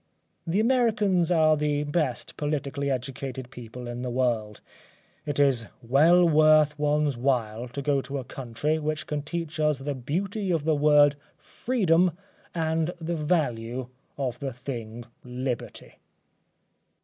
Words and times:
The 0.47 0.59
Americans 0.59 1.29
are 1.31 1.55
the 1.55 1.83
best 1.83 2.35
politically 2.35 2.89
educated 2.89 3.51
people 3.51 3.87
in 3.87 4.01
the 4.01 4.09
world. 4.09 4.59
It 5.27 5.39
is 5.39 5.67
well 5.83 6.27
worth 6.27 6.75
oneŌĆÖs 6.79 7.17
while 7.17 7.67
to 7.67 7.81
go 7.83 8.01
to 8.01 8.17
a 8.17 8.23
country 8.23 8.79
which 8.79 9.05
can 9.05 9.21
teach 9.21 9.59
us 9.59 9.77
the 9.77 9.93
beauty 9.93 10.49
of 10.49 10.63
the 10.65 10.73
word 10.73 11.17
FREEDOM 11.37 12.17
and 12.55 12.95
the 12.99 13.15
value 13.15 13.89
of 14.17 14.39
the 14.39 14.53
thing 14.53 15.03
LIBERTY. 15.23 15.97